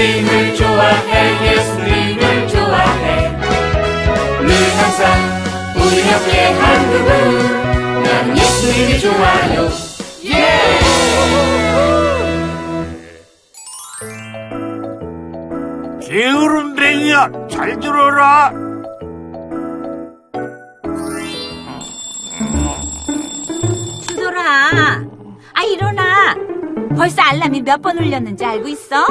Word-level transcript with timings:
예수님을 0.00 0.54
좋아해 0.54 1.52
예수님을 1.52 2.48
좋아해. 2.48 3.36
늘 4.40 4.50
항상 4.78 5.04
우리 5.76 6.00
함께 6.00 6.52
한 6.52 6.90
그분 6.90 8.02
난 8.02 8.38
예수님이 8.38 8.98
좋아요. 8.98 9.68
예! 10.24 10.80
게으름뱅이야 16.00 17.48
잘 17.50 17.78
들어라. 17.78 18.52
주돌아 24.08 24.40
아 25.52 25.62
이런 25.64 25.89
벌써 27.00 27.22
알람이 27.22 27.62
몇 27.62 27.80
번 27.80 27.96
울렸는지 27.96 28.44
알고 28.44 28.68
있어? 28.68 29.06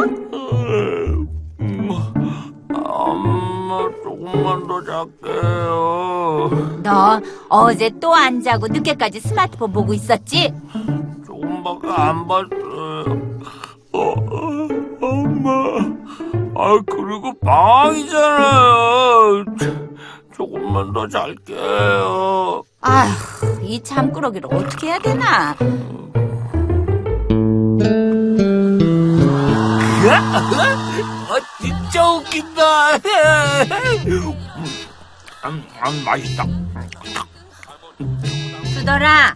엄마 2.86 3.90
조금만 4.04 4.68
더 4.68 4.84
잘게요 4.84 6.50
너 6.84 7.20
어제 7.50 7.90
또 8.00 8.14
안 8.14 8.44
자고 8.44 8.68
늦게까지 8.68 9.20
스마트폰 9.22 9.74
보고 9.74 9.92
있었지? 9.96 10.54
조금밖에 11.26 11.88
안 11.90 12.28
봤어요 12.28 13.06
어, 13.94 14.00
어, 14.02 14.68
엄마 15.02 15.52
아 16.62 16.80
그리고 16.86 17.34
방황이잖아요 17.42 19.46
조금만 20.38 20.94
더 20.94 21.08
잘게요 21.08 22.62
아휴, 22.82 23.10
이 23.64 23.82
잠꾸러기를 23.82 24.48
어떻게 24.54 24.90
해야 24.90 25.00
되나? 25.00 25.56
아 30.42 31.40
진짜 31.62 32.10
웃긴다 32.12 32.96
음, 32.96 34.36
음, 35.46 36.04
맛있다 36.06 36.46
투돌아, 38.74 39.36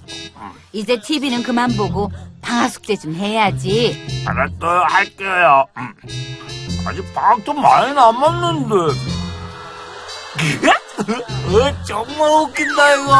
이제 0.72 1.00
TV는 1.02 1.44
그만 1.44 1.76
보고 1.76 2.09
방학 2.42 2.72
숙제 2.72 2.96
좀 2.96 3.14
해야지. 3.14 4.24
알았어요 4.26 4.86
할게요 4.88 5.66
음. 5.78 5.94
아직 6.88 7.14
방학도 7.14 7.54
많이 7.54 7.94
남았는데 7.94 8.76
어, 11.04 11.84
정말 11.86 12.30
웃긴다 12.30 12.94
이거 12.96 13.12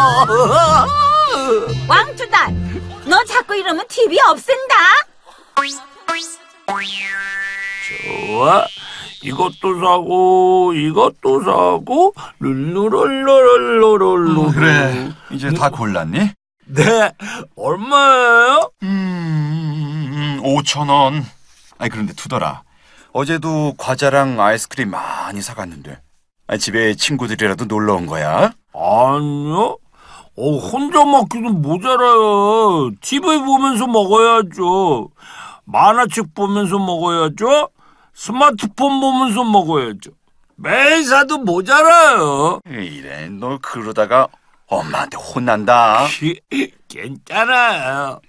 왕투달, 1.88 2.56
너 3.06 3.24
자꾸 3.26 3.56
이러면 3.56 3.86
TV 3.88 4.18
없앤다. 4.30 4.76
좋아 8.34 8.66
이것도 9.22 9.80
사고 9.80 10.74
이것도 10.74 11.44
사고 11.44 12.14
룰루랄랄랄랄랄루 12.40 14.52
그래, 14.52 15.12
이제 15.32 15.54
다 15.54 15.70
골랐니? 15.70 16.32
네 16.66 17.12
얼마예요? 17.56 18.72
음, 18.84 20.42
5천 20.44 20.90
원. 20.90 21.24
아니 21.78 21.90
그런데 21.92 22.14
투더라. 22.14 22.64
어제도 23.14 23.74
과자랑 23.78 24.42
아이스크림 24.42 24.90
많이 24.90 25.42
사갔는데. 25.42 26.00
아, 26.48 26.58
집에 26.58 26.96
친구들이라도 26.96 27.66
놀러 27.66 27.94
온 27.96 28.06
거야? 28.08 28.52
아니요 28.74 29.78
어, 30.36 30.58
혼자 30.58 31.06
먹기도 31.06 31.50
모자라요 31.50 32.90
TV 33.02 33.38
보면서 33.40 33.86
먹어야죠 33.88 35.10
만화책 35.66 36.34
보면서 36.34 36.80
먹어야죠 36.80 37.70
스마트폰 38.14 39.00
보면서 39.00 39.44
먹어야죠 39.44 40.12
매일 40.56 41.04
사도 41.04 41.40
모자라요 41.40 42.60
이래, 42.68 43.28
너 43.30 43.58
그러다가 43.62 44.28
엄마한테 44.68 45.18
혼난다. 45.18 46.06
괜찮아요 46.88 48.20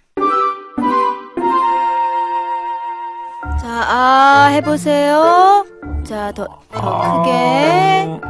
자, 3.60 3.68
아, 3.88 4.46
해보세요. 4.52 5.64
자, 6.04 6.30
더, 6.32 6.46
더 6.70 7.22
크게. 7.22 8.20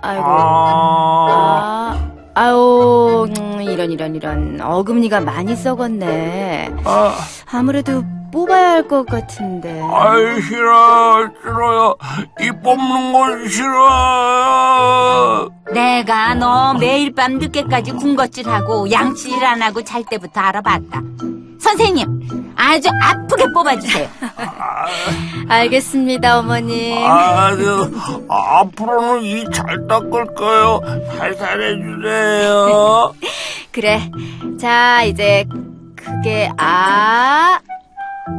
아이고. 0.00 0.24
아, 0.24 1.28
아, 1.30 2.10
아유, 2.34 3.26
음, 3.38 3.60
이런, 3.60 3.90
이런, 3.90 4.14
이런. 4.14 4.60
어금니가 4.62 5.20
많이 5.20 5.54
썩었네. 5.56 6.70
아, 6.84 7.18
아무래도 7.52 8.02
뽑아야 8.32 8.70
할 8.72 8.88
것 8.88 9.06
같은데. 9.06 9.80
아이 9.92 10.40
싫어요 10.42 11.30
싫어요 11.42 11.96
이 12.40 12.50
뽑는 12.62 13.12
건 13.12 13.48
싫어요 14.18 15.48
내가 15.72 16.34
너 16.34 16.74
매일 16.74 17.14
밤 17.14 17.34
늦게까지 17.38 17.92
군것질하고 17.92 18.90
양치질 18.90 19.44
안 19.44 19.62
하고 19.62 19.82
잘 19.84 20.04
때부터 20.04 20.40
알아봤다. 20.40 21.00
선생님, 21.60 22.52
아주 22.56 22.88
아프게 23.02 23.44
뽑아주세요. 23.52 24.08
알겠습니다, 25.48 26.38
어머님. 26.38 26.96
아주 27.06 27.90
아, 28.28 28.60
앞으로는 28.60 29.22
이 29.22 29.44
잘 29.52 29.86
닦을 29.88 30.34
거요 30.34 30.80
살살 31.18 31.60
해주세요 31.60 33.12
그래. 33.72 34.10
자, 34.60 35.02
이제 35.02 35.44
크게, 35.96 36.50
아, 36.58 37.58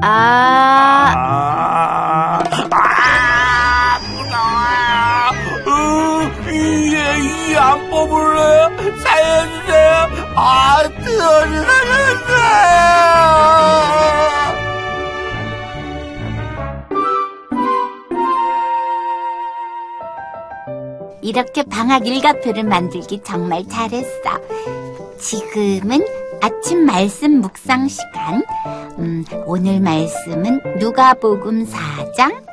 아, 0.02 1.14
아, 1.16 2.40
아. 2.72 3.20
으, 5.68 5.72
이게 6.52 7.52
이안 7.52 7.90
뽑을래요? 7.90 8.70
살려주세요. 9.04 10.08
아, 10.36 10.84
살려주세요. 10.84 11.70
이렇게 21.22 21.64
방학 21.64 22.08
일과표를 22.08 22.64
만들기 22.64 23.22
정말 23.24 23.68
잘했어. 23.68 24.40
지금은 25.20 26.04
아침 26.42 26.86
말씀 26.86 27.42
묵상 27.42 27.88
시간. 27.88 28.44
음, 28.98 29.26
오늘 29.46 29.80
말씀은 29.82 30.78
누가복음 30.80 31.66
4장. 31.66 32.44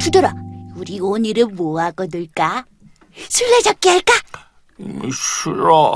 투돌아, 0.00 0.32
우리 0.76 1.00
오늘은 1.00 1.54
뭐 1.54 1.80
하고 1.80 2.06
놀까? 2.06 2.64
술래잡기 3.16 3.88
할까? 3.88 4.12
음, 4.80 5.10
싫어. 5.10 5.94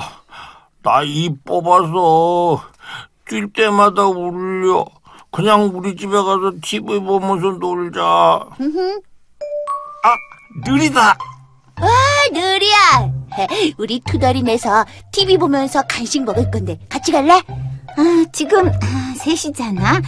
나이 0.83 1.29
뽑아서 1.45 2.63
뛸 3.27 3.53
때마다 3.53 4.07
울려. 4.07 4.87
그냥 5.31 5.71
우리 5.75 5.95
집에 5.97 6.13
가서 6.13 6.53
TV 6.63 7.01
보면서 7.01 7.51
놀자. 7.59 8.03
아, 8.03 8.49
느리다. 10.65 11.17
아, 11.81 11.89
느리야. 12.33 13.11
우리 13.77 14.01
투덜이 14.01 14.43
내서 14.43 14.85
TV 15.13 15.37
보면서 15.39 15.83
간식 15.89 16.25
먹을 16.25 16.51
건데 16.51 16.79
같이 16.89 17.13
갈래? 17.13 17.35
아, 17.35 18.25
지금 18.33 18.69
아, 18.69 19.15
3시잖아. 19.19 20.03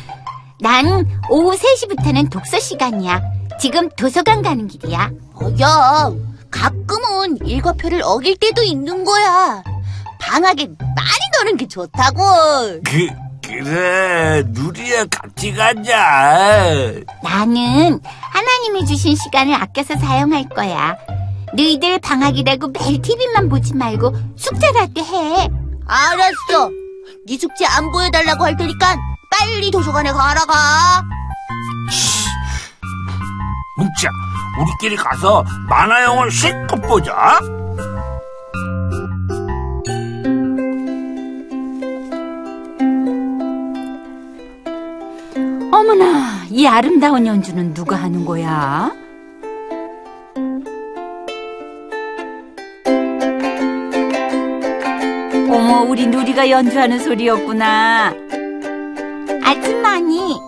난 0.60 1.06
오후 1.30 1.56
3시부터는 1.56 2.30
독서 2.30 2.58
시간이야. 2.58 3.22
지금 3.60 3.88
도서관 3.90 4.42
가는 4.42 4.66
길이야. 4.66 5.10
어, 5.34 5.50
야, 5.60 6.10
가끔은 6.50 7.38
일과표를 7.46 8.02
어길 8.04 8.36
때도 8.38 8.62
있는 8.62 9.04
거야. 9.04 9.62
방학에 10.20 10.66
많이 10.66 11.20
노는 11.38 11.56
게 11.56 11.66
좋다고. 11.68 12.22
그, 12.84 13.08
그래. 13.42 14.42
누리야 14.46 15.06
같이 15.06 15.52
가자. 15.52 16.92
나는 17.22 18.00
하나님이 18.20 18.86
주신 18.86 19.16
시간을 19.16 19.54
아껴서 19.54 19.96
사용할 19.96 20.48
거야. 20.48 20.96
너희들 21.54 21.98
방학이라고 21.98 22.68
매일 22.68 23.00
TV만 23.02 23.48
보지 23.48 23.74
말고 23.74 24.14
숙제라도 24.36 25.00
해. 25.00 25.48
알았어. 25.86 26.70
네 27.26 27.36
숙제 27.38 27.66
안 27.66 27.90
보여달라고 27.90 28.44
할 28.44 28.56
테니까 28.56 28.96
빨리 29.30 29.70
도서관에 29.70 30.12
가라 30.12 30.44
가. 30.44 31.04
뭉치야, 33.76 34.10
우리끼리 34.60 34.96
가서 34.96 35.44
만화 35.68 36.02
영화를 36.04 36.30
실컷 36.30 36.76
보자. 36.82 37.40
어머나, 45.72 46.44
이 46.50 46.66
아름다운 46.66 47.26
연주는 47.26 47.72
누가 47.74 47.96
하는 47.96 48.24
거야? 48.24 48.90
어머, 55.70 55.82
우리 55.82 56.08
누리가 56.08 56.50
연주하는 56.50 56.98
소리였구나. 56.98 58.12
아줌마니, 59.44 60.40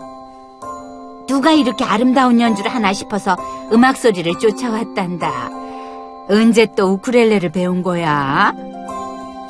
누가 1.29 1.53
이렇게 1.53 1.85
아름다운 1.85 2.41
연주를 2.41 2.75
하나 2.75 2.93
싶어서 2.93 3.37
음악 3.73 3.97
소리를 3.97 4.37
쫓아왔단다. 4.41 5.51
언제 6.29 6.67
또 6.77 6.95
우쿨렐레를 6.95 7.53
배운 7.53 7.85
거야? 7.85 8.53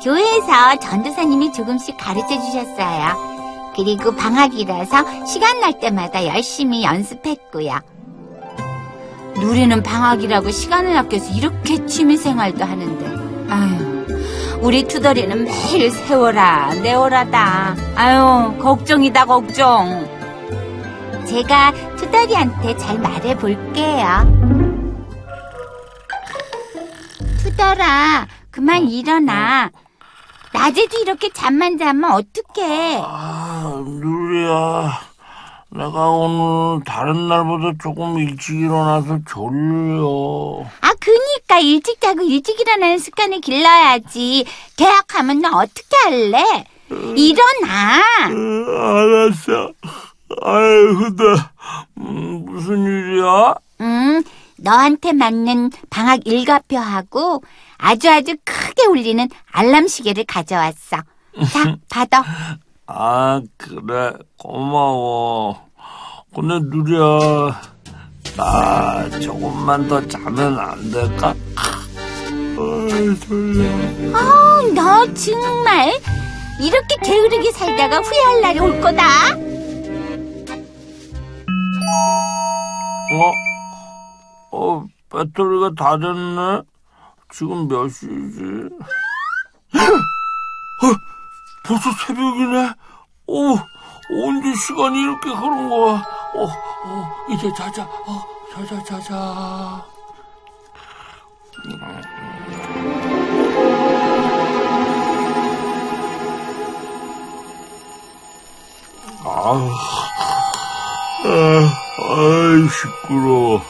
교회에서 0.03 0.77
전도사님이 0.79 1.51
조금씩 1.53 1.97
가르쳐 1.97 2.27
주셨어요. 2.27 3.71
그리고 3.75 4.15
방학이라서 4.15 5.25
시간 5.25 5.59
날 5.59 5.79
때마다 5.79 6.23
열심히 6.27 6.83
연습했고요. 6.83 7.79
누리는 9.37 9.81
방학이라고 9.81 10.51
시간을 10.51 10.95
아껴서 10.95 11.33
이렇게 11.33 11.83
취미생활도 11.87 12.63
하는데 12.63 13.22
우리 14.63 14.87
투덜이는 14.87 15.43
매일 15.43 15.91
세워라 15.91 16.73
내워라다 16.75 17.75
아유 17.95 18.57
걱정이다 18.59 19.25
걱정 19.25 20.07
제가 21.27 21.73
투덜이한테 21.97 22.77
잘 22.77 22.99
말해 22.99 23.35
볼게요. 23.35 24.05
투덜아, 27.39 28.27
그만 28.51 28.83
일어나. 28.87 29.71
낮에도 30.53 30.99
이렇게 30.99 31.29
잠만 31.33 31.77
자면 31.77 32.11
어떡해. 32.11 33.01
아, 33.03 33.83
누리야. 33.83 35.12
내가 35.75 36.09
오늘 36.09 36.83
다른 36.83 37.27
날보다 37.27 37.73
조금 37.81 38.19
일찍 38.19 38.61
일어나서 38.61 39.19
졸려. 39.27 40.63
아, 40.81 40.93
그니까 40.99 41.59
일찍 41.59 41.99
자고 41.99 42.21
일찍 42.21 42.59
일어나는 42.59 42.99
습관을 42.99 43.41
길러야지. 43.41 44.45
가면 45.07 45.41
너 45.41 45.49
어떻게 45.49 45.95
할래? 46.03 46.65
일어나. 47.15 48.01
음, 48.29 48.65
알았어. 48.67 49.71
아유, 50.41 50.97
근데, 50.97 51.23
음, 51.97 52.45
무슨 52.45 52.83
일이야? 52.83 53.55
음, 53.81 54.23
너한테 54.57 55.13
맞는 55.13 55.71
방학 55.89 56.25
일과표하고 56.25 57.43
아주 57.77 58.09
아주 58.09 58.35
크게 58.43 58.85
울리는 58.87 59.27
알람 59.51 59.87
시계를 59.87 60.25
가져왔어. 60.25 60.97
자, 61.51 61.75
받아. 61.89 62.23
아, 62.95 63.41
그래. 63.57 64.13
고마워. 64.37 65.59
근데 66.35 66.59
누리야, 66.59 67.59
나 68.37 69.09
조금만 69.19 69.87
더 69.87 69.99
자면 70.07 70.59
안 70.59 70.91
될까? 70.91 71.29
아이, 71.29 73.19
졸려. 73.19 73.63
어, 74.15 74.61
너 74.75 75.11
정말 75.15 75.91
이렇게 76.61 76.95
게으르게 77.03 77.51
살다가 77.51 77.99
후회할 77.99 78.41
날이 78.41 78.59
올 78.59 78.79
거다. 78.79 79.03
어? 83.15 83.31
어, 84.51 84.85
배터리가 85.09 85.71
다 85.75 85.97
됐네? 85.97 86.61
지금 87.31 87.67
몇 87.67 87.89
시지? 87.89 88.69
어, 89.73 90.85
벌써 91.65 91.91
새벽이네? 92.05 92.73
오, 93.35 93.57
언제 94.27 94.53
시간이 94.53 95.01
이렇게 95.01 95.27
흐른 95.27 95.67
거야? 95.67 96.05
어, 96.35 96.43
어, 96.85 97.15
이제 97.31 97.51
자자. 97.57 97.81
어, 97.81 98.23
자자, 98.53 98.83
자자. 98.83 99.83
아우, 109.25 109.67
아, 111.25 111.73
아이, 112.11 112.69
시끄러워. 112.69 113.61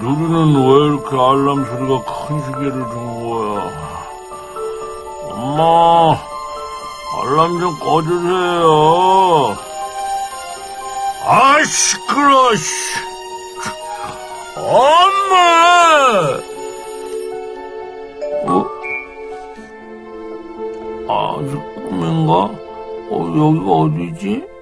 누리는 0.00 0.66
왜 0.66 0.86
이렇게 0.86 1.10
알람 1.16 1.64
소리가 1.64 2.26
큰 2.26 2.42
시계를 2.42 2.72
준 2.72 3.30
거야? 3.30 3.72
엄마, 5.30 5.93
알람 7.34 7.58
좀 7.58 7.78
꺼주세요. 7.80 9.56
아, 11.26 11.64
시끄러워, 11.64 12.54
씨. 12.54 12.72
엄마! 14.56 16.38
어? 18.46 18.66
아, 21.08 21.36
저 21.50 21.58
꿈인가? 21.88 22.34
어, 23.10 23.34
여기가 23.36 23.72
어디지? 23.72 24.53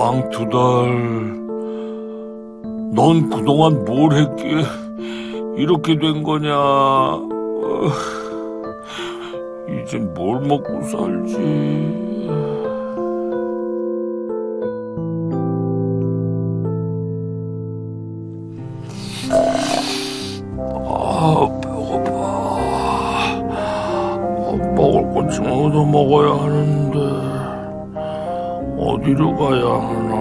왕두달, 0.00 0.58
넌 2.94 3.28
그동안 3.28 3.84
뭘 3.84 4.14
했기에 4.14 4.62
이렇게 5.58 5.98
된 5.98 6.22
거냐? 6.22 6.56
어, 6.56 7.20
이젠 9.68 10.14
뭘 10.14 10.40
먹고 10.40 10.82
살지? 10.84 12.09
어디로 28.80 29.36
가야 29.36 29.60
하나. 29.60 30.14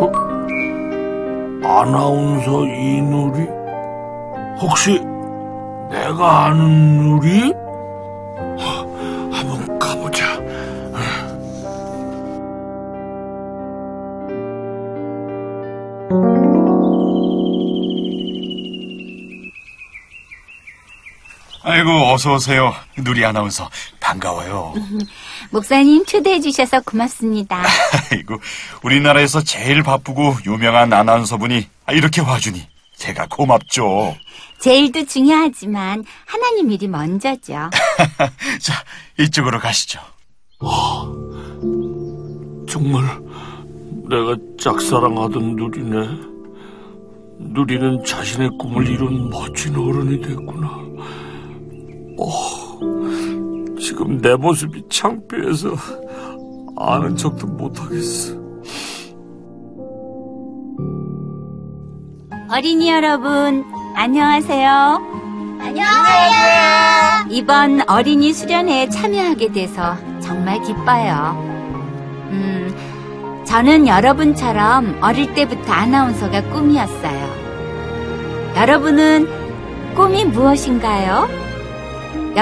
어? 0.00 0.12
아나운서 1.64 2.66
이누리? 2.66 3.46
혹시 4.60 4.98
내가 5.90 6.46
아는 6.46 6.98
누리? 6.98 7.52
어, 7.54 9.30
한번 9.32 9.78
가보자. 9.78 10.26
아이고 21.62 21.90
어서 22.12 22.34
오세요. 22.34 22.72
누리 22.96 23.24
아나운서 23.24 23.68
반가워요. 24.08 24.74
목사님 25.50 26.04
초대해 26.06 26.40
주셔서 26.40 26.80
고맙습니다. 26.80 27.62
아이고 28.10 28.38
우리나라에서 28.82 29.42
제일 29.42 29.82
바쁘고 29.82 30.36
유명한 30.46 30.92
아나운서분이 30.92 31.68
이렇게 31.92 32.22
와주니 32.22 32.66
제가 32.96 33.26
고맙죠. 33.28 34.16
제 34.58 34.76
일도 34.78 35.04
중요하지만 35.06 36.04
하나님 36.26 36.70
일이 36.70 36.88
먼저죠. 36.88 37.70
자 38.60 38.84
이쪽으로 39.18 39.60
가시죠. 39.60 40.00
정말 42.68 43.04
내가 44.08 44.36
짝사랑하던 44.60 45.54
누리네. 45.54 46.28
누리는 47.40 48.04
자신의 48.04 48.50
꿈을 48.58 48.88
이룬 48.88 49.30
멋진 49.30 49.76
어른이 49.76 50.20
됐구나. 50.22 50.66
어, 52.18 52.67
지금 53.88 54.20
내 54.20 54.36
모습이 54.36 54.84
창피해서 54.90 55.70
아는 56.76 57.16
척도 57.16 57.46
못하겠어. 57.46 58.34
어린이 62.50 62.90
여러분, 62.90 63.64
안녕하세요. 63.94 64.68
안녕하세요. 65.58 67.28
이번 67.30 67.80
어린이 67.88 68.34
수련회에 68.34 68.90
참여하게 68.90 69.52
돼서 69.52 69.96
정말 70.20 70.60
기뻐요. 70.60 71.32
음, 72.30 73.42
저는 73.46 73.88
여러분처럼 73.88 74.98
어릴 75.00 75.32
때부터 75.32 75.72
아나운서가 75.72 76.42
꿈이었어요. 76.50 78.52
여러분은 78.54 79.94
꿈이 79.94 80.26
무엇인가요? 80.26 81.47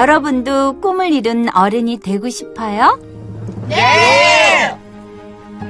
여러분도 0.00 0.78
꿈을 0.82 1.10
이룬 1.10 1.48
어른이 1.54 2.00
되고 2.00 2.28
싶어요? 2.28 2.98
네! 3.66 4.76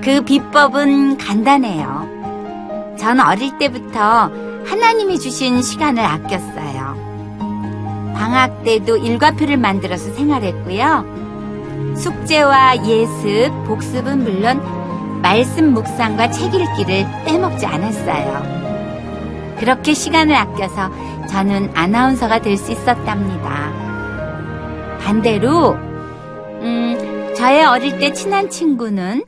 그 0.03 0.21
비법은 0.23 1.17
간단해요. 1.17 2.97
전 2.99 3.21
어릴 3.21 3.57
때부터 3.59 4.29
하나님이 4.67 5.21
주신 5.21 5.63
시간을 5.63 6.05
아꼈어요. 6.05 6.97
방학 8.17 8.65
때도 8.65 8.97
일과표를 8.97 9.59
만들어서 9.59 10.13
생활했고요. 10.15 11.95
숙제와 11.97 12.85
예습, 12.85 13.53
복습은 13.69 14.25
물론 14.25 14.61
말씀 15.23 15.73
묵상과 15.73 16.33
책 16.33 16.53
읽기를 16.53 17.07
빼먹지 17.27 17.65
않았어요. 17.65 18.57
그렇게 19.61 19.95
시간을 19.95 20.35
아껴서 20.35 20.91
저는 21.31 21.71
아나운서가 21.77 22.41
될 22.41 22.57
수 22.59 22.73
있었답니다. 22.73 23.86
반대로, 25.07 25.75
음, 26.63 27.33
저의 27.37 27.65
어릴 27.65 27.97
때 28.01 28.13
친한 28.13 28.51
친구는 28.51 29.25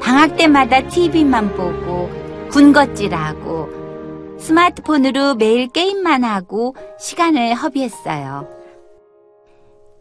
방학 0.00 0.36
때마다 0.36 0.86
TV만 0.86 1.56
보고 1.56 2.08
군것질하고 2.52 4.38
스마트폰으로 4.38 5.34
매일 5.34 5.66
게임만 5.66 6.22
하고 6.22 6.76
시간을 7.00 7.54
허비했어요. 7.54 8.46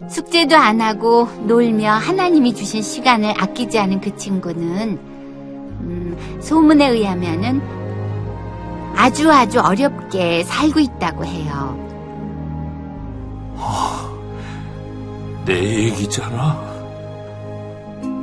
숙제도 0.07 0.55
안 0.57 0.79
하고 0.79 1.27
놀며 1.47 1.93
하나님이 1.93 2.53
주신 2.53 2.83
시간을 2.83 3.33
아끼지 3.41 3.79
않은 3.79 3.99
그 3.99 4.15
친구는 4.15 4.99
음, 5.81 6.37
소문에 6.39 6.89
의하면은 6.89 7.63
아주 8.95 9.31
아주 9.31 9.59
어렵게 9.59 10.43
살고 10.43 10.79
있다고 10.79 11.25
해요. 11.25 11.92
내 15.45 15.85
얘기잖아. 15.85 16.73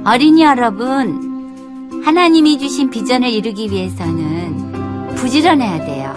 어린이 0.07 0.43
여러분, 0.43 2.03
하나님이 2.05 2.59
주신 2.59 2.91
비전을 2.91 3.29
이루기 3.29 3.71
위해서는 3.71 5.15
부지런해야 5.17 5.85
돼요. 5.85 6.15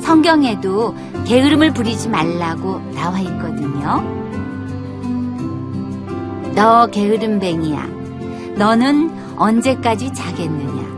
성경에도 0.00 0.94
게으름을 1.26 1.74
부리지 1.74 2.08
말라고 2.08 2.80
나와 2.94 3.20
있거든요. 3.20 4.02
너 6.54 6.86
게으름뱅이야. 6.86 7.86
너는 8.56 9.10
언제까지 9.36 10.12
자겠느냐? 10.14 10.88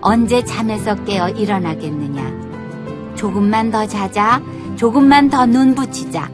언제 0.00 0.42
잠에서 0.42 0.94
깨어 1.04 1.28
일어나겠느냐? 1.30 3.14
조금만 3.14 3.70
더 3.70 3.86
자자. 3.86 4.40
조금만 4.76 5.28
더 5.28 5.44
눈 5.44 5.74
붙이자. 5.74 6.30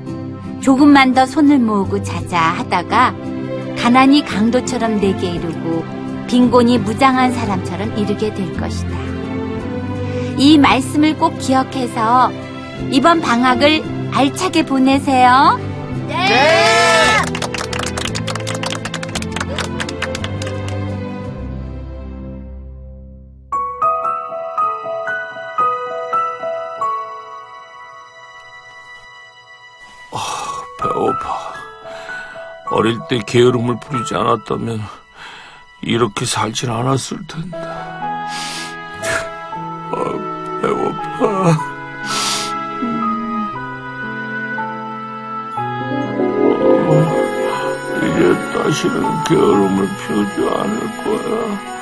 조금만 0.67 1.15
더 1.15 1.25
손을 1.27 1.61
모으고 1.61 2.03
자자 2.03 2.41
하다가 2.41 3.15
가난이 3.79 4.25
강도처럼 4.25 5.01
내게 5.01 5.31
이르고 5.31 5.85
빈곤이 6.27 6.79
무장한 6.79 7.33
사람처럼 7.33 7.97
이르게 7.97 8.35
될 8.35 8.53
것이다. 8.55 8.91
이 10.37 10.59
말씀을 10.59 11.19
꼭 11.19 11.39
기억해서 11.39 12.33
이번 12.91 13.21
방학을 13.21 14.11
알차게 14.13 14.67
보내세요. 14.67 15.57
배 16.09 16.76
고파. 30.97 31.53
어릴 32.71 32.99
때 33.09 33.21
게으름을 33.25 33.79
부리지 33.81 34.15
않았다면 34.15 34.81
이렇게 35.83 36.25
살진 36.25 36.71
않았을 36.71 37.19
텐데. 37.27 37.57
아, 39.93 39.95
배고파. 40.63 41.51
어, 46.89 47.03
이제 47.99 48.35
다시는 48.55 49.25
게으름을 49.25 49.89
피우지 49.99 50.49
않을 50.49 50.81
거야. 51.05 51.77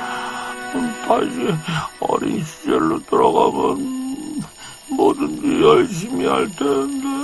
다시 1.07 1.55
어린 1.99 2.43
시절로 2.43 2.99
돌아가면 3.03 4.43
뭐든지 4.89 5.63
열심히 5.63 6.25
할 6.25 6.49
텐데. 6.51 7.14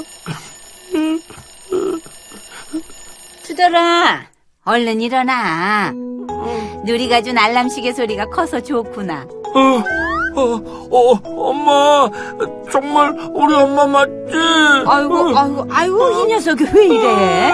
투덜아, 3.61 4.21
얼른 4.65 5.01
일어나. 5.01 5.91
누리가 6.83 7.21
준 7.21 7.37
알람 7.37 7.69
시계 7.69 7.93
소리가 7.93 8.25
커서 8.25 8.59
좋구나. 8.59 9.27
어, 9.53 9.83
어, 10.35 10.61
어, 10.89 11.19
엄마, 11.23 12.09
정말 12.71 13.11
우리 13.31 13.53
엄마 13.53 13.85
맞지? 13.85 14.33
아이고, 14.87 15.37
아이고, 15.37 15.67
아이고, 15.69 16.09
이 16.09 16.25
녀석이 16.33 16.65
왜 16.73 16.85
이래? 16.87 17.51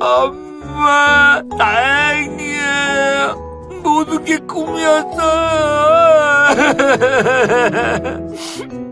엄마, 0.00 1.42
다행이야. 1.58 3.34
모든 3.82 4.24
게 4.24 4.38
꿈이었어. 4.38 5.20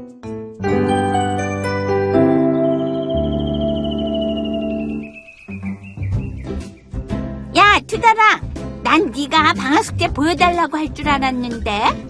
네가 9.30 9.52
방학 9.54 9.84
숙제 9.84 10.08
보여달라고 10.08 10.76
할 10.76 10.92
줄 10.94 11.08
알았는데. 11.08 12.06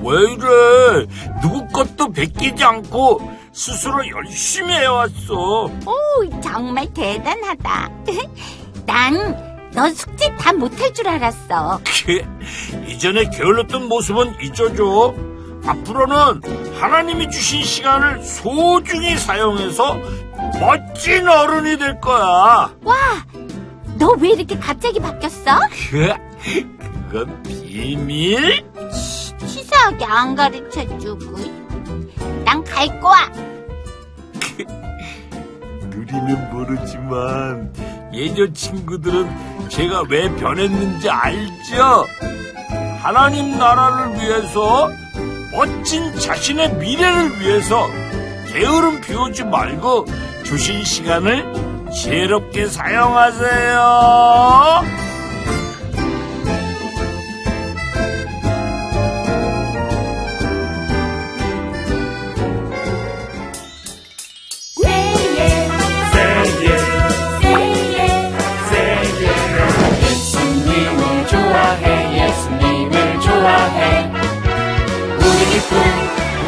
왜 0.00 0.32
이래? 0.32 1.06
누구 1.42 1.66
것도 1.68 2.12
베끼지 2.12 2.62
않고 2.62 3.20
스스로 3.52 4.06
열심히 4.08 4.72
해왔어. 4.74 5.64
오, 5.64 6.40
정말 6.42 6.86
대단하다. 6.92 7.90
난 8.86 9.48
너 9.74 9.86
숙제 9.90 10.34
다 10.36 10.52
못할 10.54 10.92
줄 10.94 11.06
알았어. 11.06 11.78
이전에 12.88 13.28
게을렀던 13.28 13.86
모습은 13.88 14.36
잊어줘. 14.40 15.14
앞으로는 15.66 16.40
하나님이 16.80 17.28
주신 17.30 17.62
시간을 17.62 18.24
소중히 18.24 19.16
사용해서 19.18 19.98
멋진 20.58 21.28
어른이 21.28 21.76
될 21.76 22.00
거야. 22.00 22.72
너 23.98 24.14
왜 24.20 24.30
이렇게 24.30 24.56
갑자기 24.58 24.98
바뀌었어? 25.00 25.58
그 25.90 26.12
건 27.12 27.42
비밀? 27.42 28.62
치사하게 29.46 30.04
안 30.04 30.34
가르쳐주고. 30.34 31.36
난 32.44 32.62
갈 32.64 33.00
거야. 33.00 33.30
누리는 35.90 36.50
모르지만 36.52 37.72
예전 38.14 38.52
친구들은 38.54 39.68
제가 39.68 40.02
왜 40.08 40.34
변했는지 40.36 41.08
알죠? 41.10 42.06
하나님 43.00 43.58
나라를 43.58 44.14
위해서 44.20 44.88
멋진 45.52 46.14
자신의 46.18 46.74
미래를 46.76 47.40
위해서 47.40 47.86
게으름 48.52 49.00
피우지 49.02 49.44
말고 49.44 50.06
주신 50.44 50.82
시간을 50.84 51.90
지혜롭게 51.92 52.66
사용하세요. 52.66 53.78